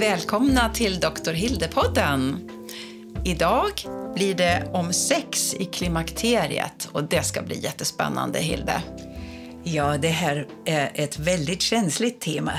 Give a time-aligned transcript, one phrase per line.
[0.00, 1.32] Välkomna till Dr.
[1.32, 2.50] Hilde-podden.
[3.24, 3.72] Idag
[4.14, 8.82] blir det om sex i klimakteriet och det ska bli jättespännande, Hilde.
[9.64, 12.52] Ja, det här är ett väldigt känsligt tema.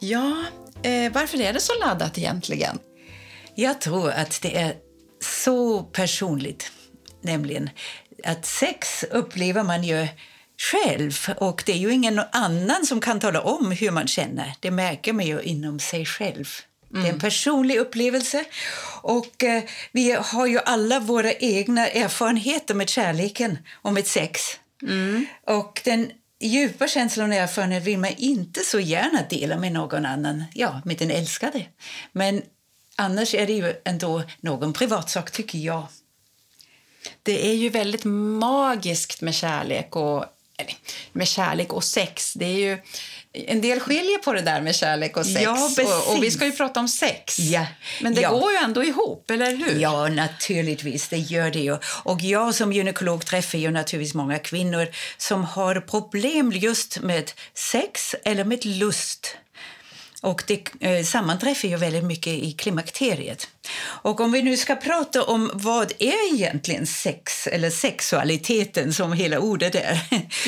[0.00, 0.44] Ja,
[0.82, 2.78] eh, varför är det så laddat egentligen?
[3.54, 4.74] Jag tror att det är
[5.24, 6.72] så personligt,
[7.22, 7.70] nämligen
[8.24, 10.08] att sex upplever man ju
[10.60, 14.54] själv och det är ju ingen annan som kan tala om hur man känner.
[14.60, 16.48] Det märker man ju inom sig själv.
[16.90, 17.02] Mm.
[17.02, 18.44] Det är en personlig upplevelse.
[19.02, 19.62] Och eh,
[19.92, 24.40] Vi har ju alla våra egna erfarenheter med kärleken och med sex.
[24.82, 25.26] Mm.
[25.46, 30.44] Och den djupa känslan och erfarenheten vill man inte så gärna dela med någon annan,
[30.54, 31.66] ja, med den älskade.
[32.12, 32.42] Men
[32.96, 35.86] annars är det ju ändå någon privatsak, tycker jag.
[37.22, 40.24] Det är ju väldigt magiskt med kärlek och
[41.12, 42.34] med kärlek och sex.
[42.34, 42.78] Det är ju,
[43.32, 45.40] en del skiljer på det där med kärlek och sex.
[45.42, 45.70] Ja,
[46.06, 47.38] och, och, vi ska ju prata om sex.
[47.38, 47.66] Ja,
[48.00, 48.30] Men det ja.
[48.30, 49.80] går ju ändå ihop, eller hur?
[49.80, 51.08] Ja, naturligtvis.
[51.08, 51.78] Det gör det ju.
[52.02, 58.14] Och jag som gynekolog träffar ju naturligtvis många kvinnor som har problem just med sex
[58.24, 59.36] eller med lust.
[60.20, 63.48] Och det eh, sammanträffar ju väldigt mycket i klimakteriet.
[63.82, 69.38] Och om vi nu ska prata om vad är egentligen sex, eller sexualiteten som hela
[69.38, 70.00] ordet är,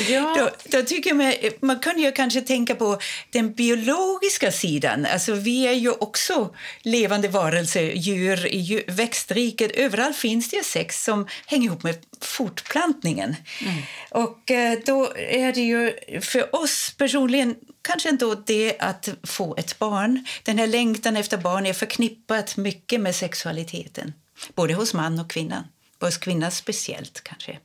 [0.09, 0.35] ja.
[0.39, 2.99] då, då tycker man, man kan ju kanske tänka på
[3.29, 5.05] den biologiska sidan.
[5.05, 9.71] Alltså vi är ju också levande varelser, djur i växtriket.
[9.71, 13.35] Överallt finns det sex som hänger ihop med fortplantningen.
[13.61, 13.81] Mm.
[14.09, 19.79] Och eh, då är det ju för oss personligen kanske ändå det att få ett
[19.79, 20.25] barn.
[20.43, 24.13] Den här längtan efter barn är förknippat mycket med sexualiteten.
[24.55, 25.63] Både hos man och kvinna.
[25.99, 26.51] Hos kvinna.
[26.51, 27.59] speciellt kanske.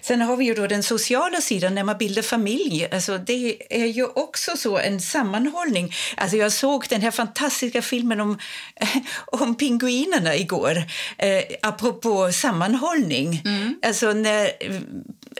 [0.00, 2.88] Sen har vi ju då den sociala sidan när man bildar familj.
[2.92, 5.94] Alltså det är ju också så en sammanhållning.
[6.16, 8.38] Alltså jag såg den här fantastiska filmen om,
[9.26, 10.82] om pingvinerna igår.
[11.18, 13.42] Eh, apropå sammanhållning.
[13.44, 13.74] Mm.
[13.82, 14.44] Alltså när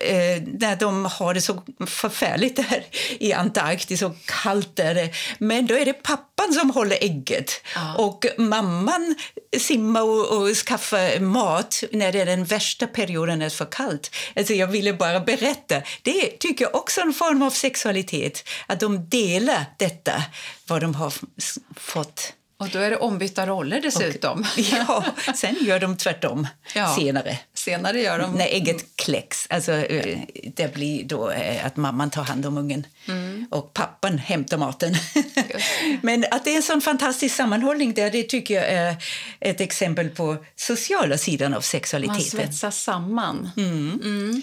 [0.00, 2.84] eh, när de har det så förfärligt där
[3.18, 5.10] i Antarktis och kallt där.
[5.38, 6.02] Men då är det
[6.48, 7.94] pappan som håller ägget ja.
[7.94, 9.14] och mamman
[9.58, 14.10] simmar och, och skaffar mat när det är den värsta perioden är för kallt.
[14.36, 15.82] Alltså jag ville bara berätta.
[16.02, 20.22] Det tycker jag också är en form av sexualitet, att de delar detta,
[20.66, 21.12] vad de har
[21.76, 24.40] fått och då är det ombytta roller dessutom.
[24.40, 25.04] Och, ja,
[25.34, 27.38] sen gör de tvärtom ja, senare.
[27.54, 28.32] Senare gör de...
[28.32, 29.46] När ägget kläcks.
[29.50, 30.18] Alltså, eh,
[30.56, 33.46] det blir då eh, att mamman tar hand om ungen mm.
[33.50, 34.94] och pappan hämtar maten.
[36.02, 38.96] Men att det är en sån fantastisk sammanhållning där, det tycker jag är
[39.40, 42.38] ett exempel på sociala sidan av sexualiteten.
[42.38, 43.50] Man svetsas samman.
[43.56, 44.00] Mm.
[44.04, 44.42] Mm.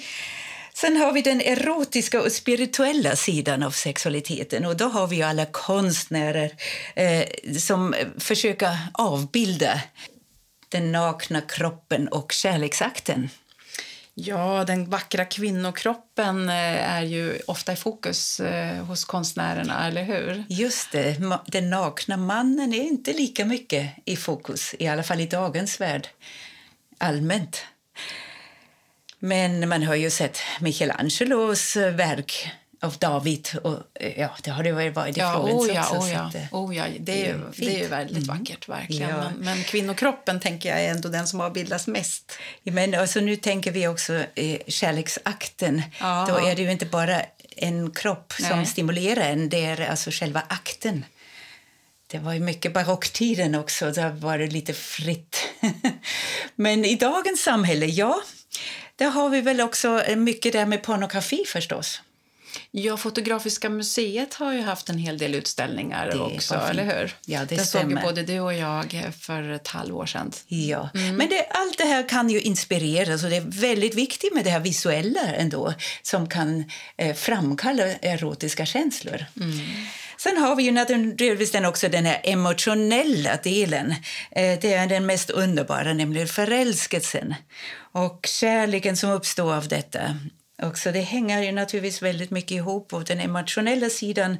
[0.77, 4.65] Sen har vi den erotiska och spirituella sidan av sexualiteten.
[4.65, 6.51] Och Då har vi alla konstnärer
[6.95, 7.25] eh,
[7.57, 9.81] som försöker avbilda
[10.69, 13.29] den nakna kroppen och kärleksakten.
[14.13, 20.43] Ja, den vackra kvinnokroppen eh, är ju ofta i fokus eh, hos konstnärerna, eller hur?
[20.49, 21.15] Just det.
[21.45, 26.07] Den nakna mannen är inte lika mycket i fokus, i alla fall i dagens värld,
[26.97, 27.65] allmänt.
[29.25, 33.49] Men man har ju sett Michelangelos verk av David.
[33.63, 33.79] Och,
[34.17, 35.97] ja, det har det varit i ja, Florens oh ja, också.
[35.97, 36.83] Oh ja, oh ja.
[36.99, 38.37] Det, är, det är ju väldigt mm.
[38.37, 39.09] vackert, verkligen.
[39.09, 39.17] Ja.
[39.17, 42.31] Men, men, kvinnokroppen tänker jag är ändå den som har bildats mest.
[42.63, 45.81] Men alltså, nu tänker vi också eh, kärleksakten.
[45.99, 46.25] Ja.
[46.29, 47.21] Då är det ju inte bara
[47.55, 48.65] en kropp som Nej.
[48.65, 51.05] stimulerar en, det är alltså själva akten.
[52.07, 55.37] Det var ju mycket barocktiden också, där var det lite fritt.
[56.55, 58.21] men i dagens samhälle, ja,
[58.95, 62.01] där har vi väl också mycket där med pornografi förstås.
[62.71, 67.15] Ja, Fotografiska museet har ju haft en hel del utställningar det också, eller hur?
[67.25, 67.95] Ja, det, det stämmer.
[67.95, 70.31] såg både du och jag för ett halvår sedan.
[70.47, 71.15] Ja, mm.
[71.15, 74.49] men det, allt det här kan ju inspirera, så det är väldigt viktigt med det
[74.49, 79.25] här visuella ändå, som kan eh, framkalla erotiska känslor.
[79.41, 79.59] Mm.
[80.25, 83.91] Sen har vi ju naturligtvis den också den här emotionella delen.
[84.31, 87.35] Eh, det är den mest underbara, nämligen förälskelsen
[87.77, 90.19] och kärleken som uppstår av detta.
[90.61, 92.93] Också det hänger ju naturligtvis väldigt mycket ihop.
[92.93, 94.37] Och den emotionella sidan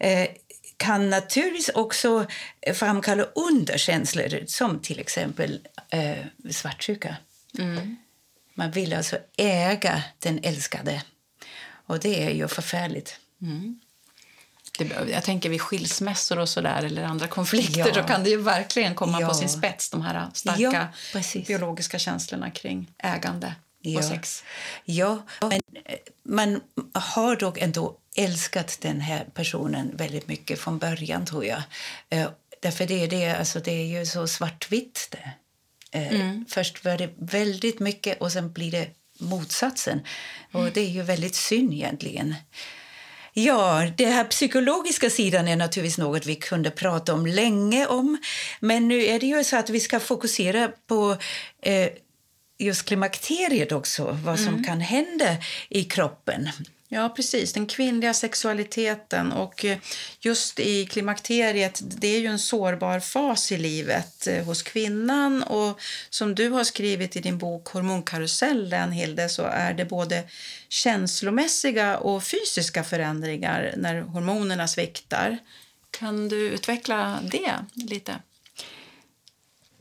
[0.00, 0.28] eh,
[0.76, 2.26] kan naturligtvis också
[2.74, 7.16] framkalla underkänslor som till exempel eh, svartsjuka.
[7.58, 7.96] Mm.
[8.54, 11.02] Man vill alltså äga den älskade.
[11.86, 13.16] Och det är ju förfärligt.
[13.42, 13.80] Mm.
[14.78, 18.02] Det, jag tänker vid skilsmässor och så där, eller andra konflikter ja.
[18.02, 19.28] då kan det ju verkligen komma ja.
[19.28, 23.98] på sin spets, de här starka ja, biologiska känslorna kring ägande ja.
[23.98, 24.44] och sex.
[24.84, 25.60] Ja, men
[26.22, 26.60] man
[26.94, 31.62] har dock ändå älskat den här personen väldigt mycket från början, tror jag.
[32.10, 32.28] Eh,
[32.60, 35.08] därför det, det, alltså det är ju så svartvitt.
[35.10, 35.32] Det.
[35.98, 36.44] Eh, mm.
[36.48, 38.88] Först var det väldigt mycket och sen blir det
[39.18, 40.00] motsatsen.
[40.52, 40.72] Och mm.
[40.74, 42.34] det är ju väldigt synd egentligen.
[43.34, 48.18] Ja, den här psykologiska sidan är naturligtvis något vi kunde prata om länge om.
[48.60, 51.16] Men nu är det ju så att vi ska fokusera på
[51.62, 51.88] eh,
[52.58, 54.64] just klimakteriet också, vad som mm.
[54.64, 55.36] kan hända
[55.68, 56.48] i kroppen.
[56.94, 57.52] Ja, precis.
[57.52, 59.32] Den kvinnliga sexualiteten.
[59.32, 59.78] och eh,
[60.20, 65.42] Just i klimakteriet det är ju en sårbar fas i livet eh, hos kvinnan.
[65.42, 65.80] och
[66.10, 70.22] Som du har skrivit i din bok Hormonkarusellen, Hilde, så är det både
[70.68, 75.38] känslomässiga och fysiska förändringar när hormonerna sviktar.
[75.90, 78.14] Kan du utveckla det lite?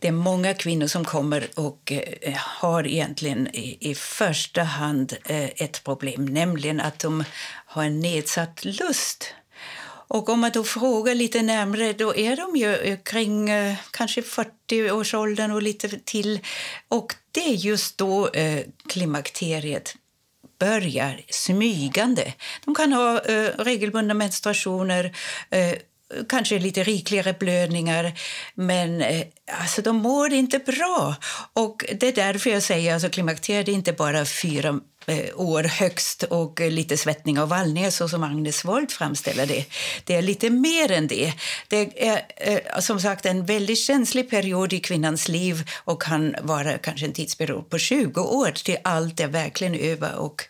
[0.02, 5.44] Det är många kvinnor som kommer och eh, har egentligen i, i första hand eh,
[5.44, 7.24] ett problem, nämligen att de
[7.66, 9.34] har en nedsatt lust.
[10.08, 15.52] Och om man då frågar lite närmare, då är de ju kring eh, kanske 40-årsåldern
[15.52, 16.40] och lite till.
[16.88, 18.60] Och det är just då eh,
[18.90, 19.96] klimakteriet
[20.60, 22.34] börjar smygande.
[22.66, 25.16] De kan ha eh, regelbundna menstruationer,
[25.50, 25.74] eh,
[26.30, 28.14] kanske lite rikligare blödningar,
[28.56, 29.24] men eh,
[29.62, 31.16] alltså, de mår inte bra.
[31.54, 35.64] Och Det är därför jag säger att alltså, klimakteriet är inte bara fyra Eh, år
[35.64, 39.66] högst och lite svettning och vallningar så som Agnes Wold framställer det.
[40.04, 41.34] Det är lite mer än det.
[41.68, 46.78] Det är eh, som sagt en väldigt känslig period i kvinnans liv och kan vara
[46.78, 50.44] kanske en tidsperiod på 20 år till allt är verkligen över och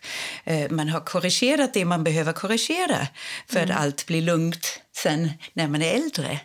[0.70, 3.06] man har korrigerat det man behöver korrigera
[3.48, 3.70] för mm.
[3.70, 6.40] att allt blir lugnt sen när man är äldre.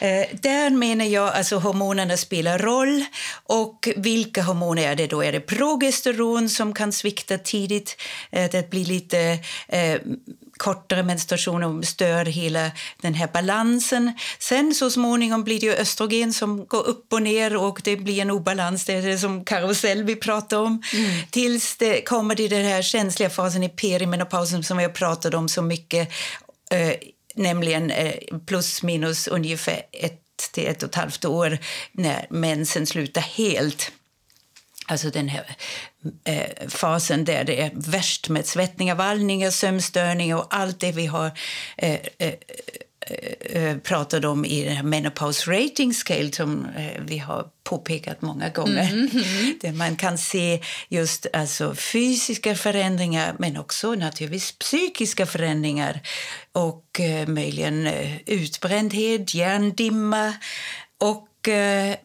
[0.00, 3.04] Eh, där menar jag alltså hormonerna spelar roll.
[3.44, 5.22] Och vilka hormoner är det då?
[5.22, 7.96] Är det progesteron som kan svikta tidigt?
[8.30, 9.38] Eh, det blir lite
[9.68, 10.00] eh,
[10.56, 12.70] kortare menstruation och stör hela
[13.02, 14.12] den här balansen.
[14.38, 18.30] Sen så småningom blir det östrogen som går upp och ner och det blir en
[18.30, 18.84] obalans.
[18.84, 20.82] Det är det som karusell vi pratar om.
[20.94, 21.10] Mm.
[21.30, 25.62] Tills det kommer till den här känsliga fasen i perimenopausen som jag pratade om så
[25.62, 26.08] mycket
[26.70, 26.94] eh,
[27.40, 28.14] nämligen eh,
[28.46, 30.22] plus minus ungefär ett
[30.52, 31.58] till ett och ett halvt år
[31.92, 33.92] när mensen slutar helt.
[34.86, 35.56] Alltså den här
[36.24, 41.30] eh, fasen där det är värst med svettningar, vallningar, sömnstörningar och allt det vi har
[41.82, 42.34] Eh, eh,
[43.82, 48.92] pratade om i Menopause Rating Scale som eh, vi har påpekat många gånger.
[48.92, 56.00] Mm, mm, Där man kan se just alltså, fysiska förändringar men också naturligtvis psykiska förändringar
[56.52, 60.34] och eh, möjligen eh, utbrändhet, hjärndimma
[60.98, 61.96] och eh,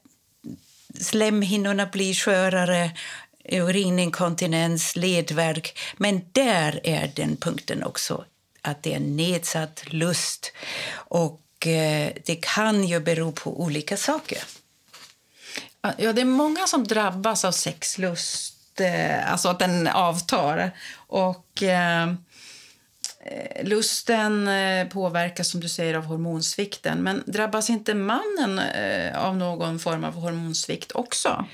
[1.00, 2.92] slemhinnorna blir skörare
[3.50, 5.80] urininkontinens, ledvärk.
[5.98, 8.26] Men där är den punkten också
[8.66, 10.52] att det är nedsatt lust.
[10.94, 14.44] Och eh, det kan ju bero på olika saker.
[15.98, 20.72] Ja, det är många som drabbas av sexlust, eh, alltså att den avtar.
[20.96, 22.14] Och eh,
[23.32, 27.04] Eh, lusten eh, påverkas som du säger av hormonsvikten.
[27.04, 31.46] Men drabbas inte mannen eh, av någon form av hormonsvikt också?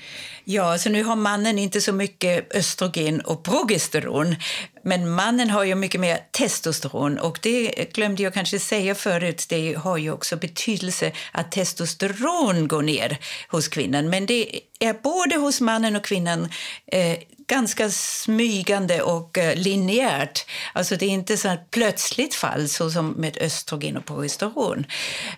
[0.44, 4.36] Ja, så nu har mannen inte så mycket östrogen och progesteron.
[4.84, 7.18] Men mannen har ju mycket mer testosteron.
[7.18, 9.46] Och det glömde jag kanske säga förut.
[9.48, 14.10] Det har ju också betydelse att testosteron går ner hos kvinnan.
[14.10, 16.48] Men det är både hos mannen och kvinnan
[16.86, 17.18] eh,
[17.52, 20.46] ganska smygande och uh, linjärt.
[20.72, 24.86] Alltså det är inte så ett plötsligt fall så som med östrogen och progesteron.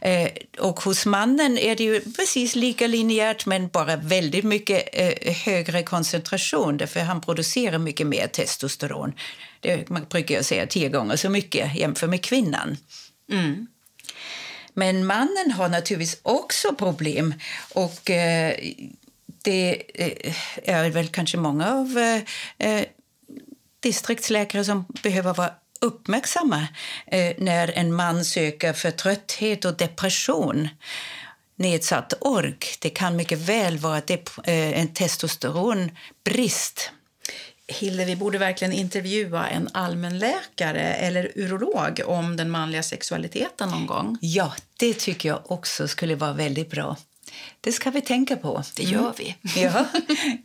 [0.00, 0.28] Eh,
[0.58, 5.82] och hos mannen är det ju precis lika linjärt men bara väldigt mycket eh, högre
[5.82, 9.12] koncentration därför han producerar mycket mer testosteron.
[9.60, 12.76] Det man brukar jag säga tio gånger så mycket jämfört med kvinnan.
[13.30, 13.66] Mm.
[14.74, 17.34] Men mannen har naturligtvis också problem.
[17.74, 18.54] Och eh,
[19.44, 20.34] det eh,
[20.64, 22.22] är väl kanske många av eh,
[22.68, 22.84] eh,
[23.80, 26.66] distriktsläkare som behöver vara uppmärksamma
[27.06, 30.68] eh, när en man söker för trötthet och depression
[31.56, 32.76] nedsatt ork.
[32.80, 34.02] Det kan mycket väl vara
[34.44, 36.90] en testosteronbrist.
[37.66, 44.18] Hilde, vi borde verkligen intervjua en allmänläkare eller urolog om den manliga sexualiteten någon gång.
[44.20, 46.96] Ja, det tycker jag också skulle vara väldigt bra.
[47.60, 48.64] Det ska vi tänka på.
[48.76, 49.12] Det gör mm.
[49.18, 49.36] vi.
[49.60, 49.86] Ja,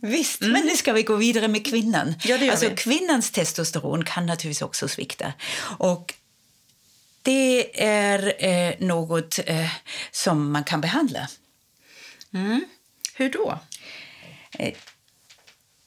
[0.00, 0.52] visst, mm.
[0.52, 2.14] men nu ska vi gå vidare med kvinnan.
[2.24, 2.76] Ja, det alltså, vi.
[2.76, 5.32] Kvinnans testosteron kan naturligtvis också svikta.
[5.78, 6.14] Och
[7.22, 9.70] det är eh, något eh,
[10.10, 11.28] som man kan behandla.
[12.34, 12.64] Mm.
[13.14, 13.58] Hur då?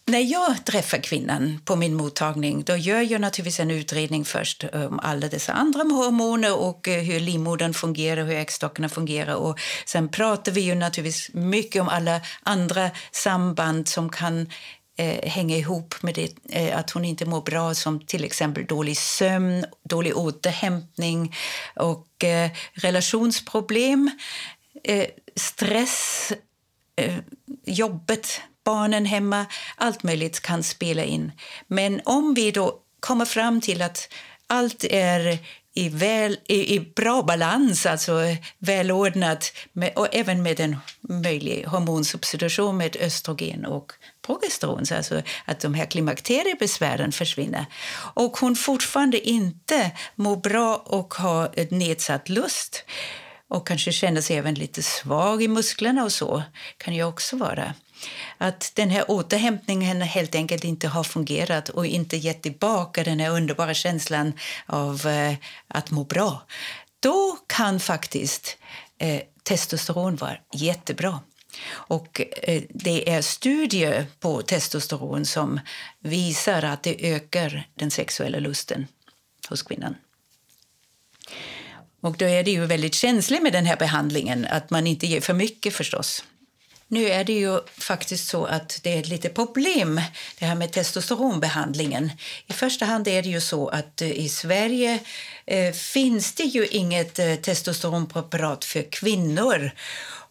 [0.05, 4.99] När jag träffar kvinnan på min mottagning då gör jag naturligtvis en utredning först om
[4.99, 9.35] alla dessa andra hormoner och eh, hur livmodern fungerar, hur äggstockarna fungerar.
[9.35, 14.49] Och sen pratar vi ju naturligtvis mycket om alla andra samband som kan
[14.97, 18.97] eh, hänga ihop med det, eh, att hon inte mår bra som till exempel dålig
[18.97, 21.35] sömn, dålig återhämtning
[21.75, 24.11] och eh, relationsproblem,
[24.83, 26.31] eh, stress,
[26.95, 27.17] eh,
[27.65, 31.31] jobbet barnen hemma, allt möjligt kan spela in.
[31.67, 34.09] Men om vi då kommer fram till att
[34.47, 35.39] allt är
[35.75, 38.21] i, väl, i, i bra balans, alltså
[38.57, 43.91] välordnat med, och även med en möjlig hormonsubstitution med östrogen och
[44.25, 47.65] progesteron, alltså att de här klimakteriebesvären försvinner.
[48.15, 52.83] Och hon fortfarande inte mår bra och har nedsatt lust
[53.47, 56.43] och kanske känner sig även lite svag i musklerna och så
[56.77, 57.73] kan ju också vara
[58.37, 63.29] att den här återhämtningen helt enkelt inte har fungerat och inte gett tillbaka den här
[63.29, 64.33] underbara känslan
[64.65, 65.35] av eh,
[65.67, 66.43] att må bra.
[66.99, 68.57] Då kan faktiskt
[68.97, 71.19] eh, testosteron vara jättebra.
[71.71, 75.59] Och eh, det är studier på testosteron som
[75.99, 78.87] visar att det ökar den sexuella lusten
[79.49, 79.95] hos kvinnan.
[82.01, 85.21] Och då är det ju väldigt känsligt med den här behandlingen, att man inte ger
[85.21, 86.23] för mycket förstås.
[86.93, 90.01] Nu är det ju faktiskt så att det är lite problem
[90.39, 92.11] det här med testosteronbehandlingen.
[92.47, 94.99] I första hand är det ju så att eh, i Sverige
[95.45, 99.71] Eh, finns det ju inget eh, testosteronpreparat för kvinnor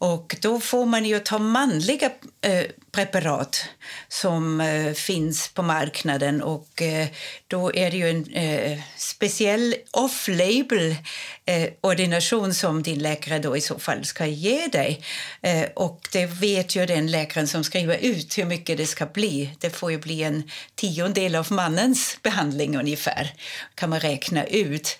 [0.03, 3.65] och då får man ju ta manliga eh, preparat
[4.09, 7.09] som eh, finns på marknaden och eh,
[7.47, 10.97] då är det ju en eh, speciell off-label
[11.45, 15.05] eh, ordination som din läkare då i så fall ska ge dig.
[15.41, 19.57] Eh, och det vet ju den läkaren som skriver ut hur mycket det ska bli.
[19.59, 23.35] Det får ju bli en tiondel av mannens behandling ungefär,
[23.75, 24.99] kan man räkna ut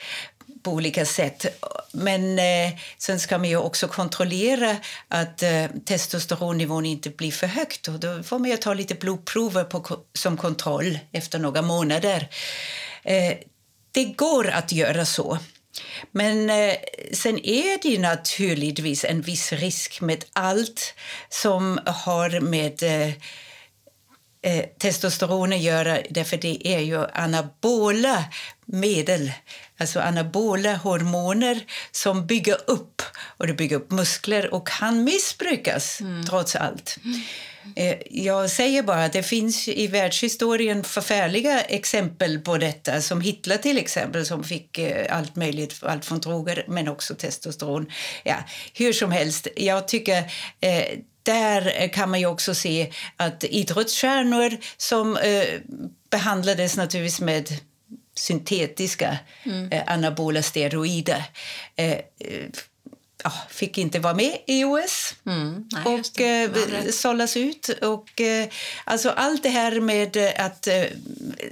[0.63, 1.47] på olika sätt.
[1.93, 4.77] Men eh, sen ska man ju också kontrollera
[5.09, 7.89] att eh, testosteronnivån inte blir för högt.
[7.89, 12.29] Och då får man ju ta lite blodprover på, som kontroll efter några månader.
[13.03, 13.35] Eh,
[13.93, 15.39] det går att göra så.
[16.11, 16.75] Men eh,
[17.13, 20.95] sen är det naturligtvis en viss risk med allt
[21.29, 23.09] som har med eh,
[24.43, 28.25] eh, testosteron att göra, därför det är ju anabola
[28.73, 29.33] medel,
[29.79, 33.03] alltså anabola hormoner som bygger upp
[33.37, 36.27] och det bygger upp muskler och kan missbrukas mm.
[36.27, 36.97] trots allt.
[37.05, 37.21] Mm.
[38.11, 43.79] Jag säger bara att det finns i världshistorien förfärliga exempel på detta som Hitler till
[43.79, 47.87] exempel som fick eh, allt möjligt, allt från droger men också testosteron.
[48.25, 48.37] Ja,
[48.75, 50.19] hur som helst, jag tycker
[50.61, 55.45] eh, där kan man ju också se att idrottsstjärnor som eh,
[56.11, 57.49] behandlades naturligtvis med
[58.23, 59.73] syntetiska mm.
[59.73, 61.25] eh, anabola steroider
[61.77, 62.01] eh, eh
[63.25, 65.69] ja, fick inte vara med i OS mm.
[65.73, 66.51] Nej, och eh,
[66.91, 67.69] sållas ut.
[67.69, 68.49] Och, eh,
[68.85, 70.85] alltså allt det här med att eh,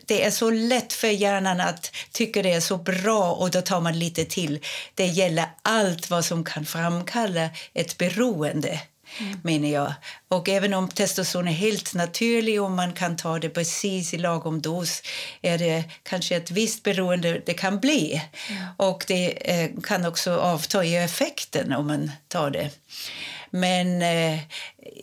[0.06, 3.80] det är så lätt för hjärnan att tycka det är så bra och då tar
[3.80, 4.60] man lite till.
[4.94, 8.80] Det gäller allt vad som kan framkalla ett beroende
[9.18, 9.40] mm.
[9.42, 9.92] menar jag.
[10.28, 14.60] Och även om testosteron är helt naturlig och man kan ta det precis i lagom
[14.60, 15.02] dos
[15.42, 18.22] är det kanske ett visst beroende det kan bli.
[18.48, 18.62] Mm.
[18.76, 22.70] Och det eh, kan också avta i effekten om man tar det.
[23.50, 24.38] Men eh,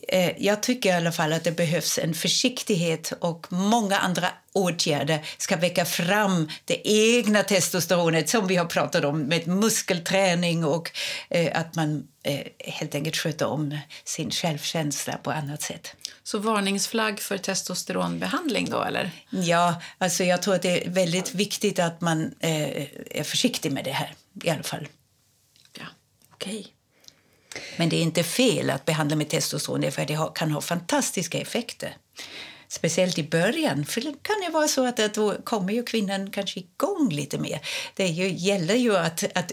[0.07, 5.25] eh, jag tycker i alla fall att det behövs en försiktighet och många andra åtgärder
[5.37, 10.91] ska väcka fram det egna testosteronet som vi har pratat om med muskelträning och
[11.29, 15.95] eh, att man eh, helt enkelt sköter om sin självkänsla på annat sätt.
[16.23, 19.11] Så varningsflagg för testosteronbehandling då eller?
[19.29, 23.85] Ja, alltså jag tror att det är väldigt viktigt att man eh, är försiktig med
[23.85, 24.87] det här i alla fall.
[25.79, 25.85] Ja,
[26.33, 26.59] okej.
[26.59, 26.71] Okay.
[27.77, 31.97] Men det är inte fel att behandla med testosteron för det kan ha fantastiska effekter.
[32.69, 36.59] Speciellt i början, för det kan ju vara så att då kommer ju kvinnan kanske
[36.59, 37.59] igång lite mer.
[37.93, 39.51] Det ju, gäller ju att, att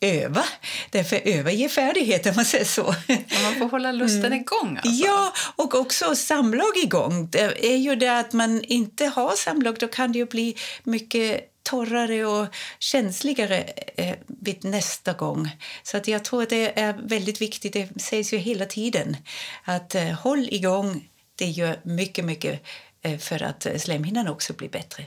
[0.00, 0.44] öva.
[0.90, 2.94] Därför öva ger färdigheter, man säger så.
[3.06, 4.40] Ja, man får hålla lusten mm.
[4.40, 4.76] igång.
[4.82, 5.06] Alltså.
[5.06, 7.28] Ja, och också samlag igång.
[7.30, 11.50] Det är ju det att man inte har samlag, då kan det ju bli mycket
[11.62, 12.46] torrare och
[12.78, 13.58] känsligare
[13.96, 15.50] eh, vid nästa gång.
[15.82, 19.16] Så att jag tror att det är väldigt viktigt, det sägs ju hela tiden,
[19.64, 21.08] att eh, håll igång.
[21.34, 22.62] Det gör mycket, mycket
[23.02, 25.04] eh, för att slemhinnan också blir bättre.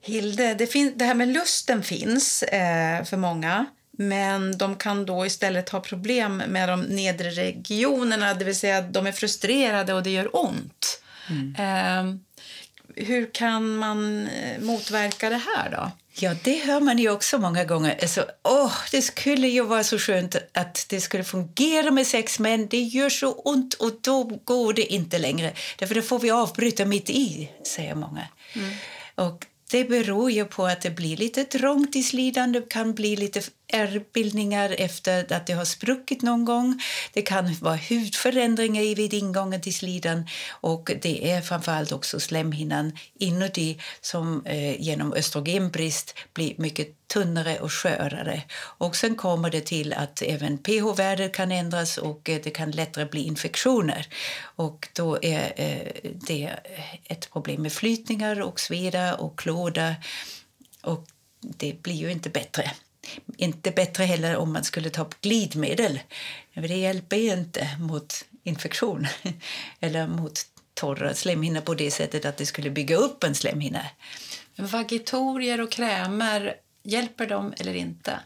[0.00, 3.66] Hilde, det, fin- det här med lusten finns eh, för många
[3.98, 8.92] men de kan då istället ha problem med de nedre regionerna, det vill säga att
[8.92, 11.02] de är frustrerade och det gör ont.
[11.58, 12.14] Eh,
[12.96, 15.90] hur kan man eh, motverka det här då?
[16.16, 17.98] Ja, det hör man ju också många gånger.
[18.02, 22.68] Alltså, åh, det skulle ju vara så skönt att det skulle fungera med sex, men
[22.68, 25.52] det gör så ont och då går det inte längre.
[25.78, 28.28] Därför då får vi avbryta mitt i, säger många.
[29.14, 32.52] Och det beror ju på att det blir lite trångt i slidan.
[32.52, 36.80] Det kan bli lite ärrbildningar efter att det har spruckit någon gång.
[37.12, 40.26] Det kan vara hudförändringar vid ingången till slidan.
[40.50, 47.72] Och det är framförallt också slemhinnan inuti som eh, genom östrogenbrist blir mycket tunnare och
[47.72, 48.42] skörare.
[48.78, 53.04] Och sen kommer det till att även pH-värdet kan ändras och eh, det kan lättare
[53.04, 54.06] bli infektioner.
[54.56, 56.50] Och då är eh, det
[57.04, 59.94] ett problem med flytningar och sveda och klåda.
[60.82, 61.06] Och
[61.40, 62.70] det blir ju inte bättre.
[63.36, 66.00] Inte bättre heller om man skulle ta glidmedel.
[66.54, 69.06] Det hjälper ju inte mot infektion
[69.80, 70.40] eller mot
[70.74, 73.86] torra slemhinnor på det sättet att det skulle bygga upp en slemhinna.
[74.56, 78.20] Vagitorier och krämer, hjälper de eller inte?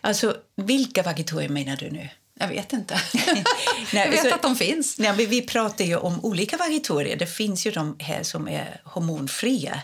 [0.00, 2.08] Alltså, vilka vagitorier menar du nu?
[2.40, 3.00] Jag vet inte.
[3.92, 4.98] Jag vet så- att de finns.
[4.98, 7.16] Nej, vi pratar ju om olika vagitorier.
[7.16, 9.80] Det finns ju de här som är hormonfria.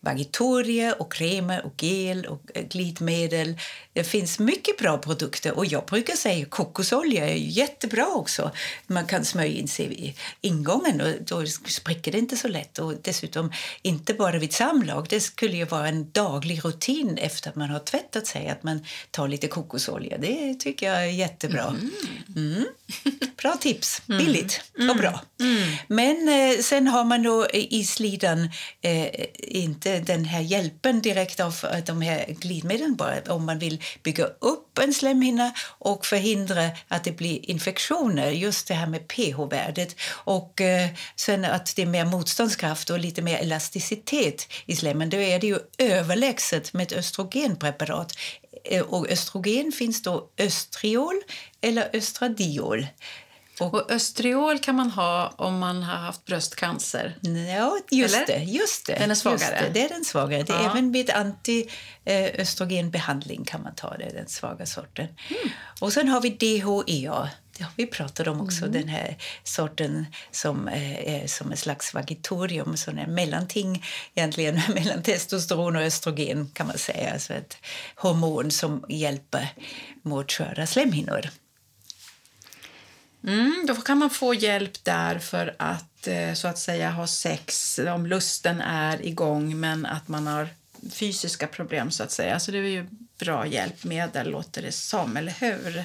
[0.00, 3.58] Vagitorier och kremer och gel och eh, glidmedel.
[3.92, 8.50] Det finns mycket bra produkter och jag brukar säga kokosolja är jättebra också.
[8.86, 12.78] Man kan smörja in sig i ingången och då spricker det inte så lätt.
[12.78, 15.06] Och dessutom inte bara vid samlag.
[15.10, 18.84] Det skulle ju vara en daglig rutin efter att man har tvättat sig att man
[19.10, 20.18] tar lite kokosolja.
[20.18, 21.62] Det tycker jag är jättebra.
[21.62, 21.90] Mm.
[23.42, 24.02] Bra tips.
[24.06, 24.60] Billigt
[24.90, 25.20] och bra.
[25.88, 28.50] Men eh, sen har man då i slidan
[28.80, 33.20] eh, inte den här hjälpen direkt av eh, de här glidmedlen bara.
[33.28, 38.30] Om man vill bygga upp en slemhinna och förhindra att det blir infektioner.
[38.30, 39.96] Just det här med pH-värdet.
[40.10, 45.10] Och eh, sen att det är mer motståndskraft och lite mer elasticitet i slemmen.
[45.10, 48.12] Då är det ju överlägset med ett östrogenpreparat.
[48.70, 51.22] Eh, Och östrogen finns då östriol
[51.60, 52.86] eller östradiol.
[53.60, 57.16] Och östriol kan man ha om man har haft bröstcancer.
[57.56, 58.26] Ja, just Eller?
[58.26, 58.38] det.
[58.44, 58.94] Just det.
[58.98, 59.60] Den är svagare.
[59.60, 60.42] Det, det är den svagare.
[60.42, 60.70] Det är Ja.
[60.70, 65.06] Även vid antiöstrogenbehandling kan man ta det, den svaga sorten.
[65.06, 65.50] Mm.
[65.80, 67.30] Och sen har vi DHEA.
[67.58, 68.72] Det har vi pratat om också, Mm.
[68.72, 75.02] den här sorten som eh, är som en slags vagitorium, som är mellanting egentligen mellan
[75.02, 77.12] testosteron och östrogen kan man säga.
[77.12, 77.56] Alltså ett
[77.94, 79.48] hormon som hjälper
[80.02, 81.28] mot sköra slemhinnor.
[83.26, 87.78] Mm, då kan man få hjälp där för att eh, så att säga ha sex
[87.78, 90.48] om lusten är igång men att man har
[90.90, 92.40] fysiska problem så att säga.
[92.40, 92.86] Så det är ju
[93.18, 95.84] bra hjälpmedel låter det som, eller hur?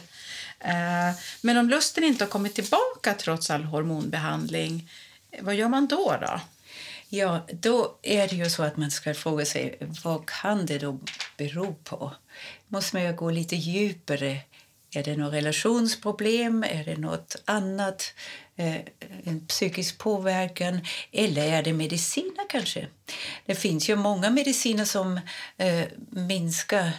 [0.59, 4.89] Eh, men om lusten inte har kommit tillbaka trots all hormonbehandling,
[5.39, 6.17] vad gör man då?
[6.21, 6.41] då?
[7.09, 10.99] Ja, då är det ju så att man ska fråga sig vad kan det då
[11.37, 12.11] bero på?
[12.67, 14.37] Måste man ju gå lite djupare.
[14.95, 16.63] Är det något relationsproblem?
[16.63, 18.13] Är det något annat?
[18.55, 18.75] Eh,
[19.23, 20.79] en psykisk påverkan?
[21.11, 22.87] Eller är det mediciner kanske?
[23.45, 25.19] Det finns ju många mediciner som
[25.57, 26.91] eh, minskar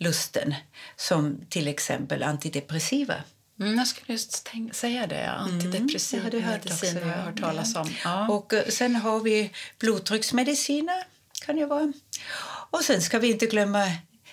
[0.00, 0.54] lusten,
[0.96, 3.14] som till exempel antidepressiva.
[3.60, 5.30] Mm, jag skulle just tänk- säga det.
[5.30, 7.22] Antidepressiv det har du hört medicin också, har jag ja.
[7.22, 7.94] hört talas om.
[8.04, 8.28] Ja.
[8.28, 11.04] Och eh, sen har vi blodtrycksmediciner,
[11.46, 11.92] kan det vara.
[12.70, 13.86] Och sen ska vi inte glömma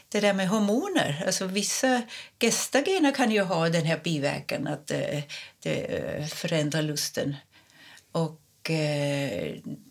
[0.10, 1.24] det där med hormoner.
[1.26, 2.02] Alltså vissa
[2.40, 5.24] gestagener kan ju ha den här biverkan att eh,
[5.64, 7.36] det eh, förändrar lusten.
[8.12, 8.42] Och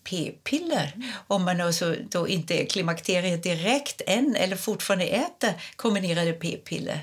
[0.04, 0.92] p-piller,
[1.26, 7.00] om man alltså då inte är klimakteriet direkt än eller fortfarande äter kombinerade p-piller.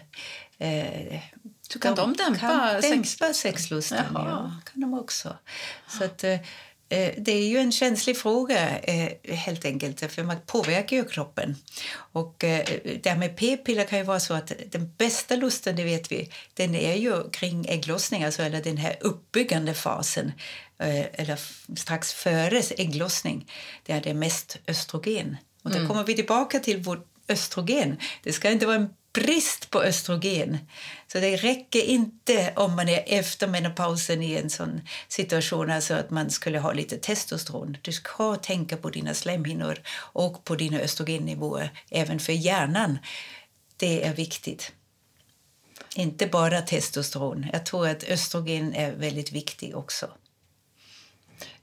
[0.58, 1.20] Eh,
[1.70, 4.06] Så kan de dämpa kan sex- dämpa sexlusten?
[4.14, 4.26] Jaha.
[4.30, 5.38] Ja, kan de också.
[5.88, 6.40] Så att, eh, eh,
[7.18, 11.56] det är ju en känslig fråga, eh, helt enkelt, för man påverkar ju kroppen.
[11.96, 12.66] Och eh,
[13.02, 16.30] det här med p-piller kan ju vara så att den bästa lusten, det vet vi,
[16.54, 20.32] den är ju kring ägglossning, alltså, eller den här uppbyggande fasen,
[20.80, 21.40] eh, eller
[21.76, 23.52] strax före ägglossning,
[23.84, 25.38] där det är mest östrogen.
[25.64, 27.98] Och där kommer vi tillbaka till vårt östrogen.
[28.24, 30.58] Det ska inte vara en brist på östrogen.
[31.08, 36.10] Så det räcker inte om man är efter menopausen i en sån situation alltså att
[36.10, 37.78] man skulle ha lite testosteron.
[37.82, 42.98] Du ska tänka på dina slemhinnor och på dina östrogennivåer även för hjärnan.
[43.78, 44.72] Det är viktigt.
[45.96, 47.46] Inte bara testosteron.
[47.54, 50.08] Jag tror att östrogen är väldigt viktig också.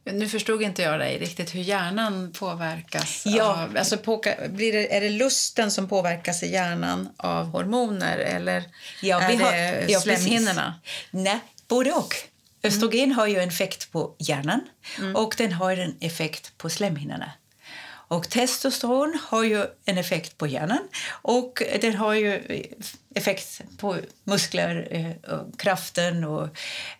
[0.04, 3.22] Nu förstod inte jag dig riktigt hur hjärnan påverkas.
[3.26, 3.44] Ja.
[3.44, 8.64] Av, alltså påka, blir det, är det lusten som påverkas i hjärnan av hormoner eller
[9.02, 10.74] Ja, är har- det ja, slemhinnorna?
[11.10, 12.14] Nej, både och.
[12.62, 14.60] Östrogen har ju en effekt på hjärnan
[15.14, 17.32] och den har en effekt på slemhinnorna.
[18.11, 22.42] Och testosteron har ju en effekt på hjärnan och den har ju
[23.14, 26.49] effekt på muskler, eh, och kraften och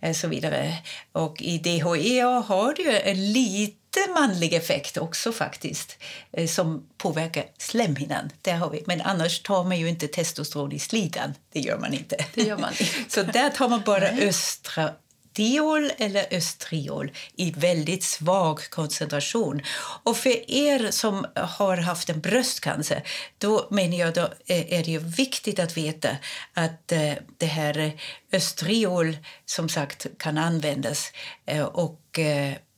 [0.01, 0.79] eh, så vidare.
[1.13, 5.99] Och i DHEA har det ju en lite manlig effekt också faktiskt
[6.33, 8.31] eh, som påverkar slemhinnan.
[8.43, 8.83] Där har vi.
[8.87, 11.35] Men annars tar man ju inte testosteron i slidan.
[11.53, 12.17] Det gör man inte.
[12.35, 12.85] Det gör man inte.
[13.09, 14.91] Så där tar man bara östra
[15.33, 19.63] diol eller östriol i väldigt svag koncentration.
[20.03, 23.03] Och för er som har haft en bröstcancer
[23.39, 26.17] då menar jag då eh, är det viktigt att veta
[26.55, 27.93] att eh, det här
[28.33, 29.17] östriol
[29.47, 31.13] som sagt kan användas
[31.47, 32.19] eh, och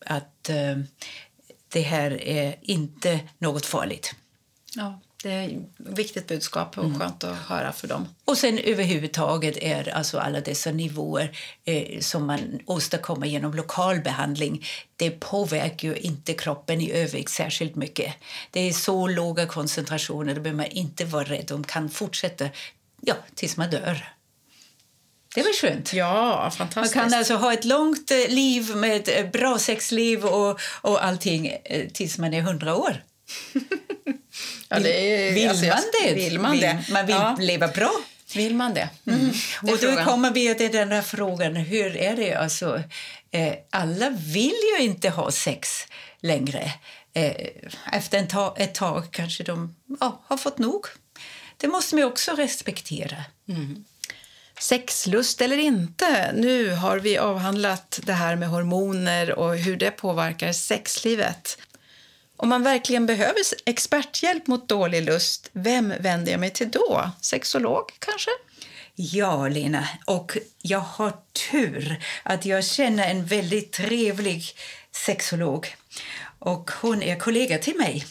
[0.06, 0.50] att
[1.68, 4.14] det här är inte något farligt.
[4.74, 5.00] Ja.
[5.22, 8.08] Det är ett viktigt budskap och skönt att höra för dem.
[8.24, 14.64] Och sen överhuvudtaget är alltså alla dessa nivåer eh, som man åstadkommer genom lokal behandling
[14.96, 18.14] det påverkar ju inte kroppen i övrigt särskilt mycket.
[18.50, 22.48] Det är så låga koncentrationer, det behöver man inte vara rädd De kan fortsätta
[23.00, 24.08] ja, tills man dör.
[25.35, 25.92] Det är väl skönt?
[25.92, 26.96] Ja, fantastiskt.
[26.96, 31.46] Man kan alltså ha ett långt eh, liv med ett bra sexliv och, och allting
[31.46, 33.02] eh, tills man är hundra år.
[34.68, 36.14] Ja, är, vill alltså, man det?
[36.14, 36.85] Vill man det?
[36.90, 37.37] man vill ja.
[37.40, 37.92] leva bra.
[38.35, 38.88] Vill man det?
[39.07, 39.21] Mm.
[39.21, 39.33] mm.
[39.62, 40.05] det och då frågan.
[40.05, 42.35] kommer vi till den här frågan, hur är det?
[42.35, 42.83] Alltså,
[43.31, 45.87] eh, alla vill ju inte ha sex
[46.21, 46.73] längre.
[47.14, 47.47] Eh,
[47.92, 50.87] efter en ta ett tag kanske de ja, har fått nog.
[51.57, 53.25] Det måste man också respektera.
[53.49, 53.85] Mm.
[54.61, 56.33] Sexlust eller inte?
[56.35, 61.59] Nu har vi avhandlat det här med hormoner och hur det påverkar sexlivet.
[62.42, 67.11] Om man verkligen behöver experthjälp mot dålig lust, vem vänder jag mig till då?
[67.20, 68.31] Sexolog kanske?
[68.94, 69.88] Ja, Lena.
[70.05, 71.12] Och jag har
[71.50, 74.44] tur att jag känner en väldigt trevlig
[74.92, 75.76] sexolog.
[76.38, 78.05] Och hon är kollega till mig.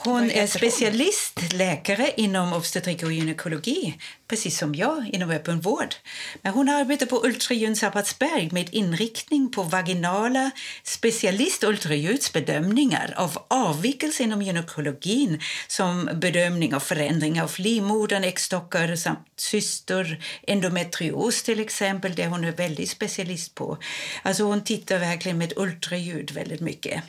[0.00, 5.94] Hon är specialistläkare inom obstetrik och gynekologi, precis som jag inom öppenvård.
[6.42, 10.50] Men hon arbetar på Ultraljud Sabbatsberg med inriktning på vaginala
[10.84, 21.42] specialist-ultraljudsbedömningar av avvikelser inom gynekologin som bedömning av förändringar av livmodern, äggstockar samt cystor, endometrios
[21.42, 23.78] till exempel, det hon är väldigt specialist på.
[24.22, 27.02] Alltså hon tittar verkligen med ultraljud väldigt mycket.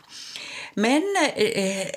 [0.74, 1.04] Men
[1.36, 1.88] eh,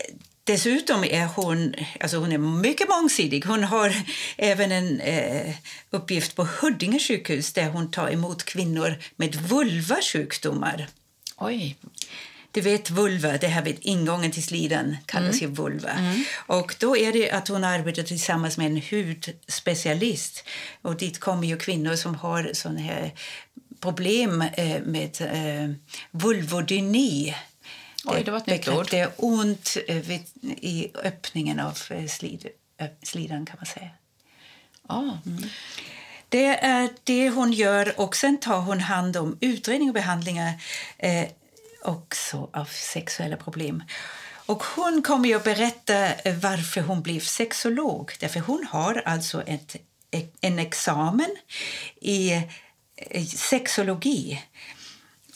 [0.45, 3.45] Dessutom är hon, alltså hon är mycket mångsidig.
[3.45, 3.95] Hon har
[4.37, 5.55] även en eh,
[5.91, 10.89] uppgift på Huddinge sjukhus där hon tar emot kvinnor med vulvasjukdomar.
[11.37, 11.77] Oj.
[12.51, 15.55] Du vet vulva, det här vid ingången till slidan kallas mm.
[15.55, 15.91] vulva.
[15.91, 16.25] Mm.
[16.35, 20.45] Och då är det att hon arbetar tillsammans med en hudspecialist.
[20.83, 23.13] Och dit kommer ju kvinnor som har såna här
[23.81, 25.77] problem eh, med eh,
[26.11, 27.35] vulvodyni
[28.05, 28.89] Oj, det var ett nytt ord.
[28.91, 32.47] Det är ont eh, vid, i öppningen av eh, slid,
[33.03, 33.91] slidan kan man säga.
[34.87, 35.13] Ah.
[35.27, 35.43] Mm.
[36.29, 40.63] Det är det hon gör och sen tar hon hand om utredning och behandlingar
[40.99, 41.29] eh,
[41.83, 43.83] också av sexuella problem.
[44.47, 48.13] Och hon kommer att berätta eh, varför hon blev sexolog.
[48.21, 49.77] Därför hon har alltså ett,
[50.41, 51.37] en examen
[52.01, 52.43] i
[53.37, 54.43] sexologi.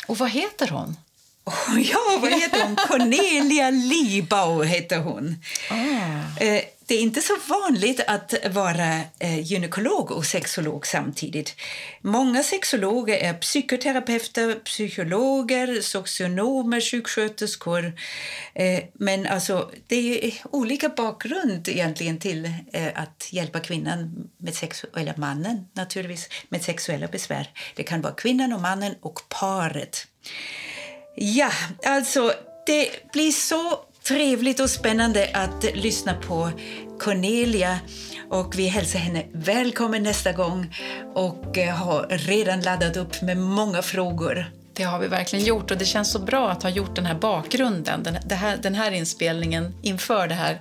[0.07, 0.96] Och vad heter hon?
[1.46, 2.76] Oh, ja, vad heter hon?
[2.88, 5.37] Cornelia Libau heter hon.
[5.70, 6.42] Ah.
[6.42, 11.56] Eh, det är inte så vanligt att vara eh, gynekolog och sexolog samtidigt.
[12.00, 17.92] Många sexologer är psykoterapeuter, psykologer, socionomer, sjuksköterskor.
[18.54, 22.50] Eh, men alltså, det är olika bakgrund egentligen till
[22.94, 24.54] att hjälpa kvinnan med
[24.96, 27.50] eller mannen naturligtvis med sexuella besvär.
[27.76, 30.06] Det kan vara kvinnan och mannen och paret.
[31.18, 31.50] Ja,
[31.85, 32.33] alltså
[32.66, 36.50] det blir så trevligt och spännande att lyssna på
[37.00, 37.79] Cornelia
[38.31, 40.74] och vi hälsar henne välkommen nästa gång
[41.14, 44.50] och eh, har redan laddat upp med många frågor.
[44.72, 47.14] Det har vi verkligen gjort och det känns så bra att ha gjort den här
[47.14, 50.61] bakgrunden, den, här, den här inspelningen inför det här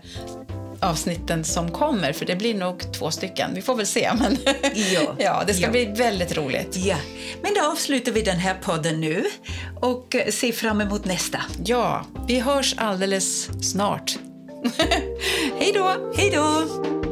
[0.85, 3.51] avsnitten som kommer, för det blir nog två stycken.
[3.53, 4.11] Vi får väl se.
[4.19, 4.37] Men
[4.93, 5.71] ja, ja, det ska ja.
[5.71, 6.77] bli väldigt roligt.
[6.77, 6.97] Ja.
[7.41, 9.23] Men då avslutar vi den här podden nu
[9.81, 11.37] och ser fram emot nästa.
[11.65, 14.15] Ja, vi hörs alldeles snart.
[15.59, 16.13] Hej då!
[16.17, 17.04] Hej då!